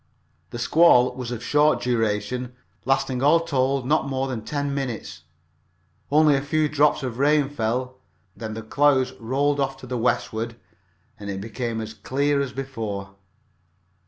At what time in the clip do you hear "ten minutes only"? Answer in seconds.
4.43-6.35